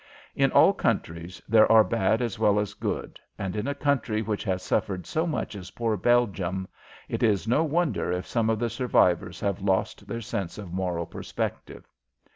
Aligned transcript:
In 0.33 0.51
all 0.53 0.73
countries 0.73 1.39
there 1.47 1.71
are 1.71 1.83
bad 1.83 2.23
as 2.23 2.39
well 2.39 2.57
as 2.59 2.73
good, 2.73 3.19
and 3.37 3.55
in 3.55 3.67
a 3.67 3.75
country 3.75 4.23
which 4.23 4.43
has 4.45 4.63
suffered 4.63 5.05
so 5.05 5.27
much 5.27 5.53
as 5.55 5.69
poor 5.69 5.95
Belgium 5.95 6.67
it 7.07 7.21
is 7.21 7.47
no 7.47 7.63
wonder 7.63 8.11
if 8.11 8.25
some 8.25 8.49
of 8.49 8.57
the 8.57 8.71
survivors 8.71 9.39
have 9.41 9.61
lost 9.61 10.07
their 10.07 10.21
sense 10.21 10.57
of 10.57 10.73
moral 10.73 11.05
perspective. 11.05 11.83